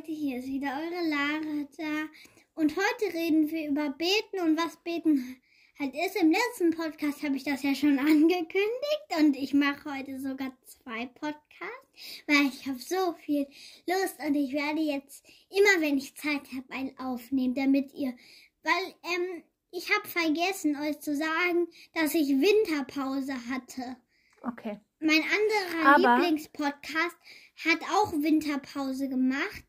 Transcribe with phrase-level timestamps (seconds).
[0.00, 2.08] Leute, hier ist wieder eure Lara da.
[2.54, 5.36] Und heute reden wir über Beten und was Beten
[5.78, 6.16] halt ist.
[6.16, 11.04] Im letzten Podcast habe ich das ja schon angekündigt und ich mache heute sogar zwei
[11.04, 13.46] Podcasts, weil ich habe so viel
[13.86, 18.14] Lust und ich werde jetzt immer, wenn ich Zeit habe, einen aufnehmen, damit ihr,
[18.62, 23.96] weil ähm, ich habe vergessen, euch zu sagen, dass ich Winterpause hatte.
[24.44, 24.80] Okay.
[24.98, 27.16] Mein anderer Aber- Lieblingspodcast
[27.66, 29.64] hat auch Winterpause gemacht.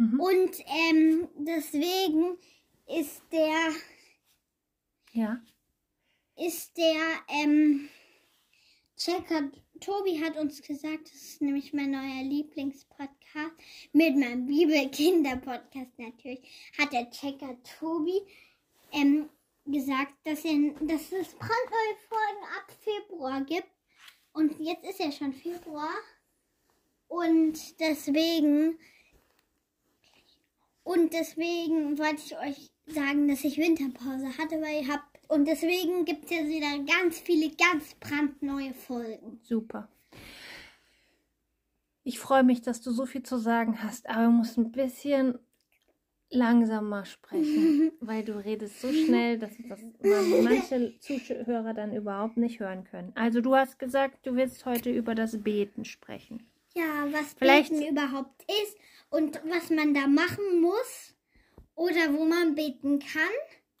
[0.00, 0.18] Mhm.
[0.18, 2.38] Und ähm, deswegen
[2.86, 3.74] ist der,
[5.12, 5.42] Ja.
[6.36, 7.90] ist der, ähm,
[8.96, 13.52] Checker, Tobi hat uns gesagt, das ist nämlich mein neuer Lieblingspodcast,
[13.92, 16.40] mit meinem Bibelkinder-Podcast natürlich,
[16.78, 18.22] hat der Checker Tobi,
[18.92, 19.28] ähm,
[19.66, 23.68] gesagt, dass, er, dass es brandneue Folgen ab Februar gibt.
[24.32, 25.92] Und jetzt ist ja schon Februar.
[27.08, 28.78] Und deswegen
[30.90, 35.04] und deswegen wollte ich euch sagen, dass ich Winterpause hatte, weil ihr habt.
[35.28, 39.38] Und deswegen gibt es jetzt wieder ganz viele ganz brandneue Folgen.
[39.44, 39.88] Super.
[42.02, 45.38] Ich freue mich, dass du so viel zu sagen hast, aber du musst ein bisschen
[46.28, 49.78] langsamer sprechen, weil du redest so schnell, dass das
[50.42, 53.12] manche Zuhörer dann überhaupt nicht hören können.
[53.14, 56.50] Also du hast gesagt, du willst heute über das Beten sprechen.
[56.80, 58.76] Ja, was Vielleicht- Beten überhaupt ist
[59.10, 61.14] und was man da machen muss
[61.74, 63.34] oder wo man beten kann.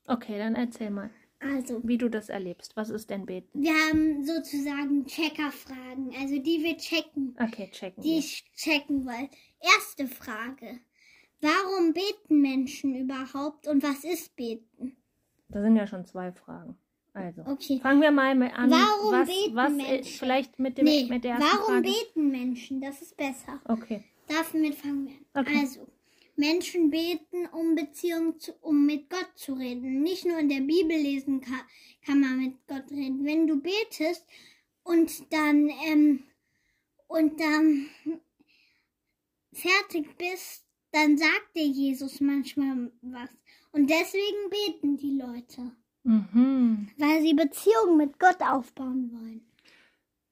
[0.06, 1.10] Okay, dann erzähl mal,
[1.42, 2.76] Also, wie du das erlebst.
[2.76, 3.62] Was ist denn Beten?
[3.62, 7.34] wir haben sozusagen Checkerfragen, also die wir checken.
[7.40, 8.02] Okay, checken.
[8.02, 8.18] die wir.
[8.18, 9.36] ich checken wollte.
[9.62, 10.80] Erste Frage.
[11.40, 14.96] Warum beten Menschen überhaupt und was ist beten?
[15.48, 16.76] Da sind ja schon zwei Fragen.
[17.12, 17.80] Also, Okay.
[17.82, 18.70] fangen wir mal mit an.
[18.70, 20.18] Warum was, beten was Menschen?
[20.18, 21.82] vielleicht mit, dem, Nee, mit der ersten warum Frage.
[21.90, 22.80] beten Menschen?
[22.80, 23.60] Das ist besser.
[23.64, 24.04] Okay.
[24.28, 25.46] Damit fangen wir an.
[25.46, 25.58] Okay.
[25.60, 25.86] Also,
[26.36, 30.02] Menschen beten, um Beziehung zu, um mit Gott zu reden.
[30.02, 31.60] Nicht nur in der Bibel lesen kann,
[32.06, 33.24] kann man mit Gott reden.
[33.24, 34.24] Wenn du betest
[34.84, 36.22] und dann ähm,
[37.08, 37.90] und dann
[39.52, 43.30] fertig bist, dann sagt dir Jesus manchmal was.
[43.72, 45.72] Und deswegen beten die Leute,
[46.02, 46.88] Mhm.
[46.98, 49.44] weil sie Beziehungen mit Gott aufbauen wollen.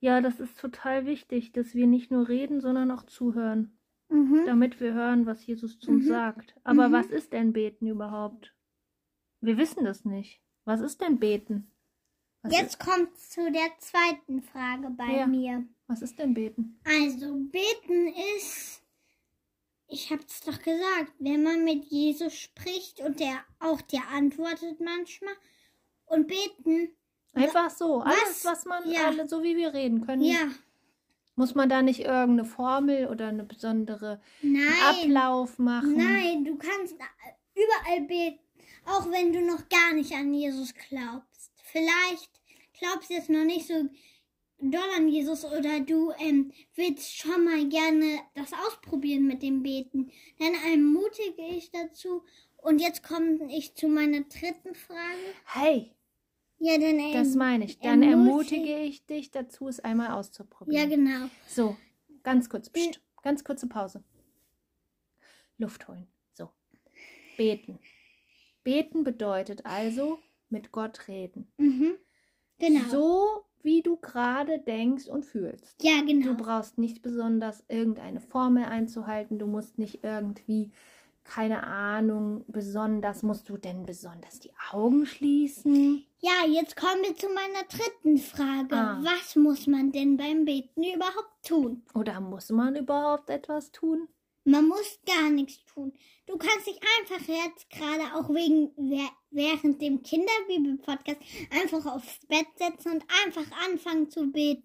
[0.01, 3.77] Ja, das ist total wichtig, dass wir nicht nur reden, sondern auch zuhören,
[4.09, 4.45] Mhm.
[4.47, 6.09] damit wir hören, was Jesus zu uns Mhm.
[6.09, 6.55] sagt.
[6.65, 6.93] Aber Mhm.
[6.93, 8.55] was ist denn Beten überhaupt?
[9.41, 10.41] Wir wissen das nicht.
[10.65, 11.71] Was ist denn Beten?
[12.43, 15.27] Was, ist, Jetzt kommt zu der zweiten Frage bei Ja.
[15.27, 15.67] mir.
[15.87, 16.79] was ist denn Beten?
[16.85, 18.83] Also beten ist,
[19.89, 25.35] ich hab's doch gesagt, wenn man mit Jesus spricht und der auch dir antwortet manchmal.
[26.09, 26.91] Und beten,
[27.35, 28.45] Einfach so, alles, Was?
[28.45, 29.07] was man, Ja.
[29.09, 30.23] alle, so wie wir reden können.
[30.23, 30.49] ja,
[31.37, 35.95] Muss man da nicht irgendeine Formel oder eine besondere nein, Ablauf machen?
[35.97, 36.95] nein, du kannst
[37.55, 38.41] überall beten,
[38.87, 41.53] auch wenn du noch gar nicht an Jesus glaubst.
[41.63, 42.31] Vielleicht
[42.79, 43.89] glaubst du jetzt noch nicht so
[44.61, 50.11] doll an Jesus oder du ähm, willst schon mal gerne das ausprobieren mit dem Beten.
[50.41, 52.25] Dann ermutige ich dazu.
[52.57, 55.35] Und jetzt komme ich zu meiner dritten Frage.
[55.45, 55.95] Hey,
[56.59, 57.79] Ja, dann ähm, das meine ich.
[57.79, 60.91] Dann ermutig- ermutige ich dich dazu, es einmal auszuprobieren.
[60.91, 61.31] Ja, genau.
[61.47, 61.77] So,
[62.23, 64.03] ganz kurz, pst, ganz kurze Pause.
[65.57, 66.07] Luft holen.
[66.35, 66.51] So.
[67.37, 67.79] Beten.
[68.65, 70.19] Beten bedeutet also
[70.51, 71.51] mit Gott reden.
[71.59, 71.95] Mhm.
[72.59, 72.89] Genau.
[72.91, 75.83] So wie du gerade denkst und fühlst.
[75.83, 76.27] ja, genau.
[76.29, 79.39] Du brauchst nicht besonders irgendeine Formel einzuhalten.
[79.39, 80.71] Du musst nicht irgendwie,
[81.25, 86.05] keine Ahnung, besonders, musst du denn besonders die Augen schließen?
[86.21, 88.75] Ja, jetzt kommen wir zu meiner dritten Frage.
[88.75, 89.01] Ah.
[89.03, 91.85] Was muss man denn beim Beten überhaupt tun?
[91.95, 94.09] Oder muss man überhaupt etwas tun?
[94.45, 95.93] Man muss gar nichts tun.
[96.27, 98.73] Du kannst dich einfach jetzt gerade auch wegen
[99.31, 101.21] während dem Kinderbibel-Podcast
[101.51, 104.65] einfach aufs Bett setzen und einfach anfangen zu beten.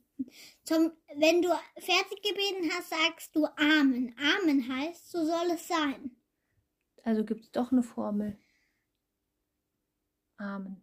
[0.64, 4.16] Zum, wenn du fertig gebeten hast, sagst du Amen.
[4.42, 6.16] Amen heißt, so soll es sein.
[7.04, 8.40] Also gibt es doch eine Formel.
[10.38, 10.83] Amen.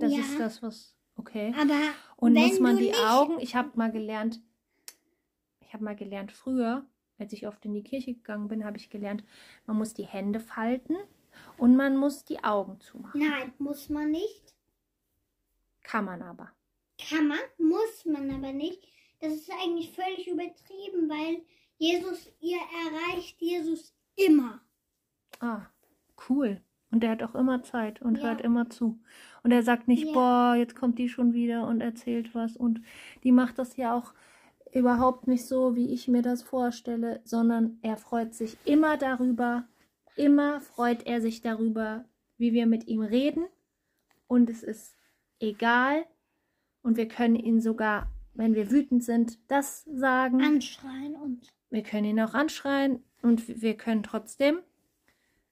[0.00, 0.18] Das Ja.
[0.20, 0.94] ist das, was.
[1.16, 1.54] Okay.
[1.58, 1.78] Aber
[2.16, 3.38] Und muss man die Augen.
[3.40, 4.40] Ich habe mal gelernt.
[5.60, 6.84] Ich habe mal gelernt früher,
[7.18, 9.22] als ich oft in die Kirche gegangen bin, habe ich gelernt,
[9.66, 10.96] man muss die Hände falten
[11.58, 13.20] und man muss die Augen zumachen.
[13.20, 14.54] Nein, muss man nicht.
[15.82, 16.50] Kann man aber.
[17.08, 18.82] Kann man, muss man aber nicht.
[19.20, 21.42] Das ist eigentlich völlig übertrieben, weil
[21.78, 24.60] Jesus, ihr erreicht Jesus immer.
[25.40, 25.66] Ah,
[26.28, 26.62] cool.
[26.92, 28.24] Und er hat auch immer Zeit und Ja.
[28.24, 28.98] hört immer zu.
[29.42, 30.12] Und er sagt nicht, Ja.
[30.12, 32.56] boah, jetzt kommt die schon wieder und erzählt was.
[32.56, 32.80] Und
[33.22, 34.12] die macht das ja auch
[34.72, 39.64] überhaupt nicht so, wie ich mir das vorstelle, sondern er freut sich immer darüber,
[40.16, 42.04] immer freut er sich darüber,
[42.38, 43.46] wie wir mit ihm reden
[44.28, 44.96] und es ist
[45.40, 46.04] egal
[46.82, 50.40] und wir können ihn sogar, wenn wir wütend sind, das sagen.
[50.40, 51.48] Anschreien und.
[51.70, 54.58] Wir können ihn auch anschreien und wir können trotzdem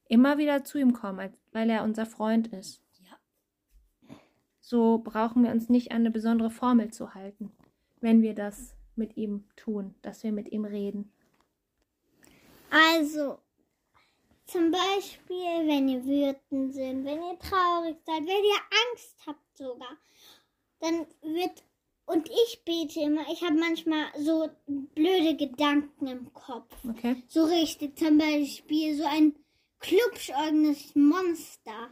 [0.08, 2.82] immer wieder zu ihm kommen, weil er unser Freund ist.
[3.00, 4.16] Ja.
[4.60, 7.52] So brauchen wir uns nicht an eine besondere Formel zu halten,
[8.00, 11.12] wenn wir das mit ihm tun, dass wir mit ihm reden.
[12.70, 13.38] Also,
[14.46, 18.60] zum Beispiel, wenn ihr wütend sind, wenn ihr traurig seid, wenn ihr
[18.90, 19.96] Angst habt sogar,
[20.80, 21.62] dann wird
[22.06, 26.74] und ich bete immer, ich habe manchmal so blöde Gedanken im Kopf.
[26.88, 27.22] Okay.
[27.28, 29.34] So richtig, zum Beispiel so ein
[29.80, 31.90] klubschäugiges Monster.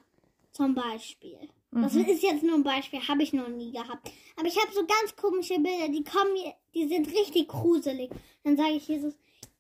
[0.52, 1.38] Zum Beispiel.
[1.70, 2.06] Das Mhm.
[2.06, 4.10] ist jetzt nur ein Beispiel, habe ich noch nie gehabt.
[4.36, 8.10] Aber ich habe so ganz komische Bilder, die kommen mir, die sind richtig gruselig.
[8.42, 9.14] Dann sage ich Jesus,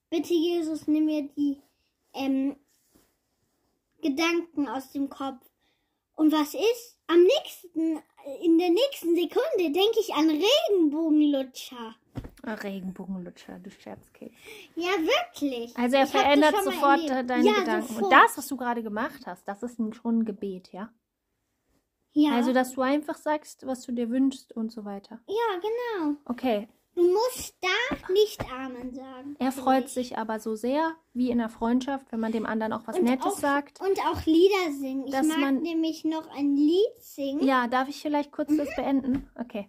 [0.08, 1.60] bitte Jesus, nimm mir die
[2.14, 2.56] ähm,
[4.00, 5.44] Gedanken aus dem Kopf.
[6.14, 6.98] Und was ist?
[7.08, 8.02] Am nächsten,
[8.42, 11.94] in der nächsten Sekunde denke ich an Regenbogenlutscher.
[12.46, 14.34] Ah, Regenbogenlutscher, du Scherzkeks.
[14.76, 15.76] Ja, wirklich.
[15.76, 17.10] Also er Ich verändert sofort erlebt.
[17.10, 17.88] äh, deine ja, Gedanken.
[17.88, 18.04] Sofort.
[18.04, 20.90] Und das, was du gerade gemacht hast, das ist schon ein Gebet, ja?
[22.12, 22.32] ja.
[22.32, 25.20] Also, dass du einfach sagst, was du dir wünschst und so weiter.
[25.26, 26.16] ja, genau.
[26.24, 26.68] Okay.
[26.94, 29.36] Du musst da nicht Amen sagen.
[29.38, 29.90] Er freut ich.
[29.92, 33.04] sich aber so sehr, wie in der Freundschaft, wenn man dem anderen auch was Und
[33.04, 33.82] Nettes auch, sagt.
[33.82, 35.04] Und auch Lieder singen.
[35.06, 37.44] Ich Dass mag man- nämlich noch ein Lied singen.
[37.46, 38.56] Ja, darf ich vielleicht kurz Mhm.
[38.56, 39.30] das beenden?
[39.38, 39.68] Okay.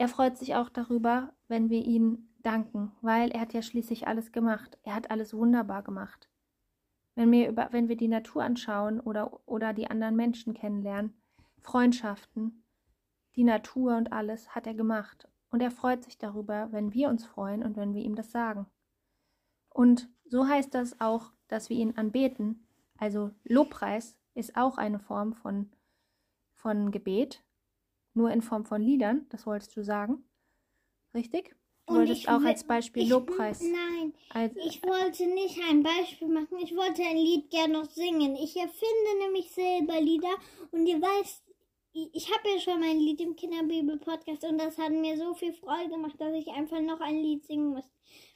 [0.00, 4.32] Er freut sich auch darüber, wenn wir ihn danken, weil er hat ja schließlich alles
[4.32, 4.78] gemacht.
[4.82, 6.30] Er hat alles wunderbar gemacht.
[7.14, 11.12] Wenn wir, über, wenn wir die Natur anschauen oder, oder die anderen Menschen kennenlernen,
[11.60, 12.64] Freundschaften,
[13.36, 15.28] die Natur und alles hat er gemacht.
[15.50, 18.64] Und er freut sich darüber, wenn wir uns freuen und wenn wir ihm das sagen.
[19.68, 22.66] Und so heißt das auch, dass wir ihn anbeten.
[22.96, 25.70] Also Lobpreis ist auch eine Form von,
[26.54, 27.44] von Gebet,
[28.14, 30.24] nur in Form von Liedern, das wolltest du sagen.
[31.14, 31.54] Richtig?
[31.86, 33.60] Du Und wolltest auch als Beispiel ich, Lobpreis.
[33.62, 36.58] Nein, Als, ich wollte nicht ein Beispiel machen.
[36.62, 38.36] Ich wollte ein Lied gerne noch singen.
[38.36, 40.34] Ich erfinde nämlich selber Lieder.
[40.70, 41.42] Und ihr weißt,
[41.92, 45.52] ich, ich habe ja schon mein Lied im Kinderbibel-Podcast und das hat mir so viel
[45.52, 47.90] Freude gemacht, dass ich einfach noch ein Lied singen muss.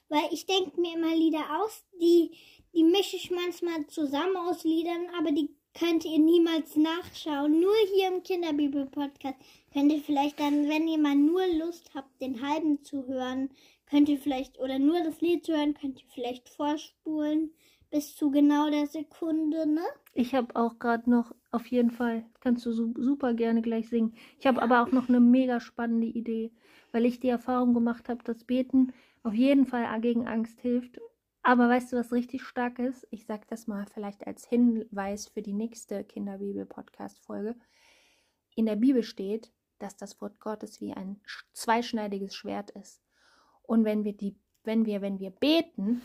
[0.09, 2.37] Weil ich denke mir immer Lieder aus, die,
[2.75, 7.61] die mische ich manchmal zusammen aus Liedern, aber die könnt ihr niemals nachschauen.
[7.61, 9.37] Nur hier im Kinderbibel-Podcast
[9.73, 13.51] könnt ihr vielleicht dann, wenn ihr mal nur Lust habt, den halben zu hören,
[13.91, 17.51] könnt ihr vielleicht, oder nur das Lied zu hören, könnt ihr vielleicht vorspulen
[17.91, 19.83] bis zu genau der Sekunde, ne?
[20.15, 24.15] ich habe auch gerade noch, auf jeden Fall, kannst du su super gerne gleich singen.
[24.39, 26.53] Ich habe aber auch noch eine mega spannende Idee,
[26.93, 28.93] weil ich die Erfahrung gemacht habe, dass Beten
[29.23, 31.01] auf jeden Fall gegen Angst hilft.
[31.47, 33.07] Aber weißt du, was richtig stark ist?
[33.11, 37.55] Ich sage das mal vielleicht als Hinweis für die nächste Kinderbibel-Podcast-Folge.
[38.57, 43.03] In der Bibel steht, dass das Wort Gottes wie ein sch- zweischneidiges Schwert ist.
[43.63, 46.01] Und wenn wir die, wenn wir, wenn wir beten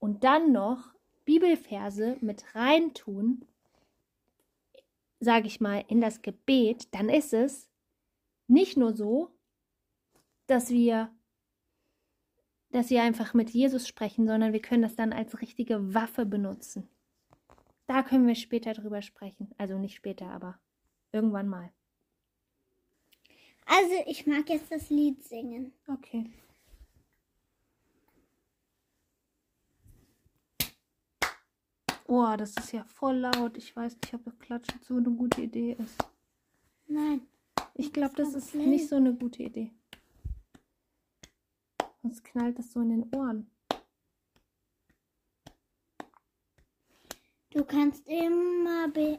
[0.00, 0.94] und dann noch
[1.24, 3.46] Bibelverse mit reintun,
[5.18, 7.70] sage ich mal, in das Gebet, dann ist es
[8.48, 9.34] nicht nur so,
[10.46, 11.10] dass wir,
[12.74, 16.88] dass wir einfach mit Jesus sprechen, sondern wir können das dann als richtige Waffe benutzen.
[17.86, 19.54] Da können wir später drüber sprechen.
[19.58, 20.58] Also nicht später, aber
[21.12, 21.70] irgendwann mal.
[23.64, 25.72] Also, ich mag jetzt das Lied singen.
[25.86, 26.28] Okay.
[32.08, 33.56] Oh, das ist ja voll laut.
[33.56, 36.04] Ich weiß nicht, ob das Klatschen so eine gute Idee ist.
[36.88, 37.20] Nein.
[37.74, 39.70] Ich glaube, das ist nicht so eine gute Idee.
[42.14, 43.50] Sonst knallt das so in den Ohren.
[47.50, 49.18] Du kannst immer be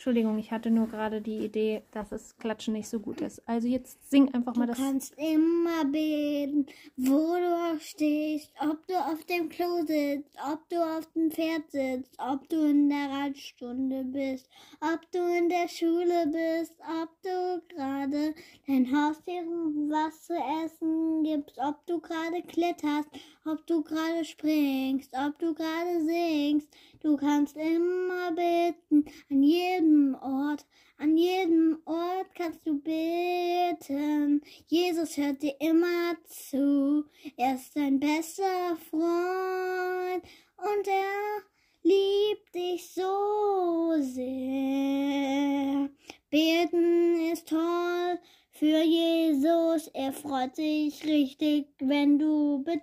[0.00, 3.46] Entschuldigung, ich hatte nur gerade die Idee, dass das Klatschen nicht so gut ist.
[3.46, 4.78] Also jetzt sing einfach mal Du das.
[4.78, 6.64] kannst immer beten,
[6.96, 11.70] wo du auch stehst, ob du auf dem Klo sitzt, ob du auf dem Pferd
[11.70, 14.48] sitzt, ob du in der Radstunde bist,
[14.80, 18.34] ob du in der Schule bist, ob du gerade
[18.66, 20.32] dein Haustieren was zu
[20.64, 23.10] essen gibst, ob du gerade kletterst,
[23.44, 26.68] ob du gerade springst, ob du gerade singst.
[27.00, 30.66] Du kannst immer beten, an jedem Ort,
[30.98, 34.42] an jedem Ort kannst du beten.
[34.66, 36.16] Jesus hört dir immer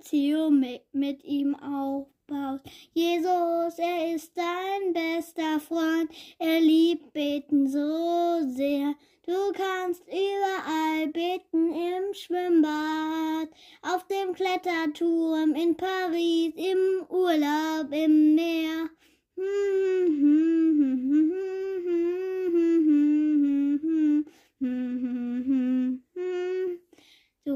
[0.07, 2.63] Beziehung mit, mit ihm aufbaust.
[2.93, 6.09] Jesus, er ist dein bester Freund.
[6.39, 8.95] Er liebt beten so sehr.
[9.25, 13.49] Du kannst überall beten im Schwimmbad,
[13.81, 18.89] auf dem Kletterturm in Paris, im Urlaub im Meer.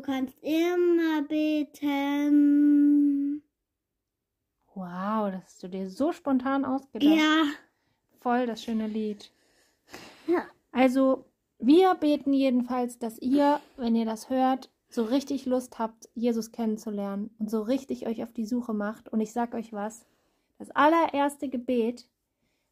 [0.01, 2.63] Du kannst immer beten.
[4.73, 7.19] Wow, das hast du dir so spontan ausgedacht.
[7.19, 7.43] Ja.
[8.19, 9.31] Voll das schöne Lied.
[10.25, 10.47] Ja.
[10.71, 11.25] Also,
[11.59, 17.29] wir beten jedenfalls, dass ihr, wenn ihr das hört, so richtig Lust habt, Jesus kennenzulernen
[17.37, 19.07] und so richtig euch auf die Suche macht.
[19.07, 20.07] Und ich sag euch was,
[20.57, 22.09] das allererste Gebet,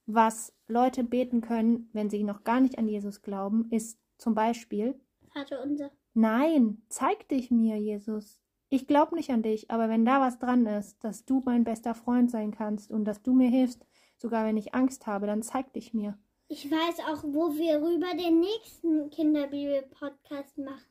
[0.07, 4.99] was Leute beten können, wenn sie noch gar nicht an Jesus glauben, ist zum Beispiel,
[5.31, 5.91] Vater unser.
[6.13, 8.39] Nein, zeig dich mir, Jesus.
[8.69, 11.95] Ich glaube nicht an dich, aber wenn da was dran ist, dass du mein bester
[11.95, 13.85] Freund sein kannst und dass du mir hilfst,
[14.17, 16.17] sogar wenn ich Angst habe, dann zeig dich mir.
[16.49, 20.85] Ich weiß auch, wo wir rüber den nächsten Kinderbibel-Podcast machen.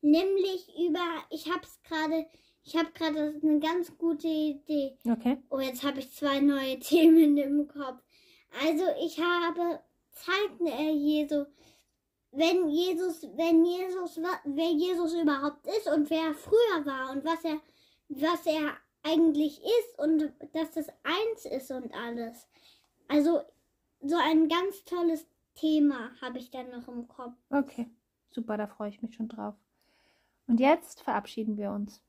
[0.00, 2.26] Nämlich über, ich hab's gerade,
[2.64, 4.96] ich habe gerade eine ganz gute Idee.
[5.08, 5.38] Okay.
[5.50, 8.02] Oh, jetzt habe ich zwei neue Themen im Kopf.
[8.62, 9.80] Also ich habe
[10.12, 11.44] Zeiten äh, Jesu.
[12.32, 17.44] Wenn Jesus, wenn Jesus, wer Jesus überhaupt ist und wer er früher war und was
[17.44, 17.60] er,
[18.08, 22.48] was er eigentlich ist und dass das eins ist und alles.
[23.08, 23.42] Also
[24.00, 27.34] so ein ganz tolles Thema habe ich dann noch im Kopf.
[27.50, 27.88] Okay.
[28.30, 29.54] Super, da freue ich mich schon drauf.
[30.46, 32.00] Und jetzt verabschieden wir uns.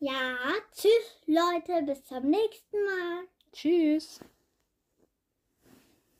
[0.00, 0.36] Ja,
[0.72, 3.24] tschüss Leute, bis zum nächsten Mal.
[3.52, 4.20] Tschüss.